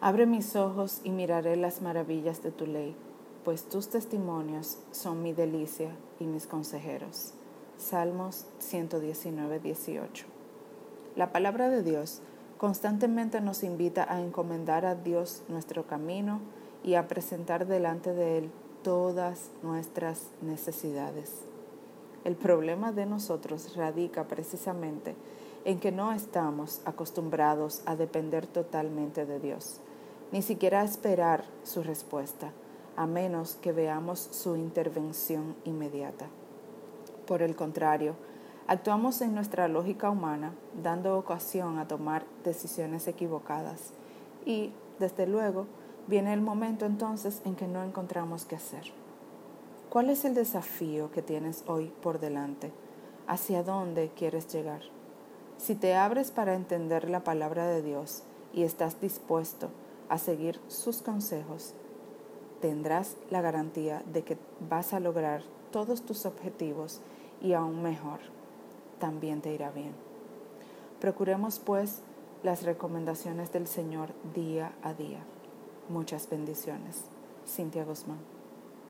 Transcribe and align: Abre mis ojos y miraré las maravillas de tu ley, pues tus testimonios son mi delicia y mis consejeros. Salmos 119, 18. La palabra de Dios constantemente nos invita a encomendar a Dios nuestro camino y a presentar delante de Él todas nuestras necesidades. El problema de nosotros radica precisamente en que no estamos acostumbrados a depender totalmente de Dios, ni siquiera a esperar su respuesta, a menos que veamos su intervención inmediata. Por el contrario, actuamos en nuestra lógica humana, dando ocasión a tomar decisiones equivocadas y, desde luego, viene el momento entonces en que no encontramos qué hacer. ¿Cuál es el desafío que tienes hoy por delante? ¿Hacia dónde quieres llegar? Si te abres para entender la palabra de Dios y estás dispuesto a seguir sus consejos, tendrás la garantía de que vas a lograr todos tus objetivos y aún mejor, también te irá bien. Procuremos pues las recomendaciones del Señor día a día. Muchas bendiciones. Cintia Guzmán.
Abre 0.00 0.26
mis 0.26 0.54
ojos 0.54 1.00
y 1.02 1.10
miraré 1.10 1.56
las 1.56 1.82
maravillas 1.82 2.40
de 2.40 2.52
tu 2.52 2.66
ley, 2.66 2.94
pues 3.44 3.68
tus 3.68 3.88
testimonios 3.88 4.78
son 4.92 5.24
mi 5.24 5.32
delicia 5.32 5.90
y 6.20 6.26
mis 6.26 6.46
consejeros. 6.46 7.34
Salmos 7.78 8.46
119, 8.60 9.58
18. 9.58 10.26
La 11.16 11.32
palabra 11.32 11.68
de 11.68 11.82
Dios 11.82 12.20
constantemente 12.58 13.40
nos 13.40 13.64
invita 13.64 14.06
a 14.08 14.20
encomendar 14.20 14.86
a 14.86 14.94
Dios 14.94 15.42
nuestro 15.48 15.88
camino 15.88 16.42
y 16.84 16.94
a 16.94 17.08
presentar 17.08 17.66
delante 17.66 18.14
de 18.14 18.38
Él 18.38 18.50
todas 18.84 19.50
nuestras 19.64 20.28
necesidades. 20.42 21.42
El 22.24 22.36
problema 22.36 22.92
de 22.92 23.06
nosotros 23.06 23.74
radica 23.74 24.28
precisamente 24.28 25.16
en 25.68 25.80
que 25.80 25.92
no 25.92 26.12
estamos 26.12 26.80
acostumbrados 26.86 27.82
a 27.84 27.94
depender 27.94 28.46
totalmente 28.46 29.26
de 29.26 29.38
Dios, 29.38 29.82
ni 30.32 30.40
siquiera 30.40 30.80
a 30.80 30.84
esperar 30.84 31.44
su 31.62 31.82
respuesta, 31.82 32.52
a 32.96 33.06
menos 33.06 33.56
que 33.56 33.72
veamos 33.72 34.18
su 34.18 34.56
intervención 34.56 35.54
inmediata. 35.66 36.24
Por 37.26 37.42
el 37.42 37.54
contrario, 37.54 38.14
actuamos 38.66 39.20
en 39.20 39.34
nuestra 39.34 39.68
lógica 39.68 40.08
humana, 40.08 40.54
dando 40.82 41.18
ocasión 41.18 41.78
a 41.78 41.86
tomar 41.86 42.24
decisiones 42.44 43.06
equivocadas 43.06 43.92
y, 44.46 44.72
desde 44.98 45.26
luego, 45.26 45.66
viene 46.06 46.32
el 46.32 46.40
momento 46.40 46.86
entonces 46.86 47.42
en 47.44 47.56
que 47.56 47.68
no 47.68 47.84
encontramos 47.84 48.46
qué 48.46 48.56
hacer. 48.56 48.84
¿Cuál 49.90 50.08
es 50.08 50.24
el 50.24 50.32
desafío 50.32 51.10
que 51.10 51.20
tienes 51.20 51.62
hoy 51.66 51.92
por 52.00 52.20
delante? 52.20 52.72
¿Hacia 53.26 53.62
dónde 53.62 54.10
quieres 54.16 54.50
llegar? 54.50 54.80
Si 55.58 55.74
te 55.74 55.94
abres 55.94 56.30
para 56.30 56.54
entender 56.54 57.10
la 57.10 57.24
palabra 57.24 57.66
de 57.66 57.82
Dios 57.82 58.22
y 58.54 58.62
estás 58.62 59.00
dispuesto 59.00 59.70
a 60.08 60.16
seguir 60.16 60.60
sus 60.68 61.02
consejos, 61.02 61.74
tendrás 62.60 63.16
la 63.30 63.42
garantía 63.42 64.02
de 64.12 64.22
que 64.22 64.38
vas 64.68 64.92
a 64.92 65.00
lograr 65.00 65.42
todos 65.72 66.02
tus 66.02 66.26
objetivos 66.26 67.00
y 67.42 67.52
aún 67.52 67.82
mejor, 67.82 68.20
también 69.00 69.42
te 69.42 69.52
irá 69.52 69.70
bien. 69.70 69.92
Procuremos 71.00 71.58
pues 71.58 72.02
las 72.42 72.62
recomendaciones 72.62 73.52
del 73.52 73.66
Señor 73.66 74.10
día 74.34 74.72
a 74.82 74.94
día. 74.94 75.20
Muchas 75.88 76.30
bendiciones. 76.30 77.04
Cintia 77.46 77.84
Guzmán. 77.84 78.37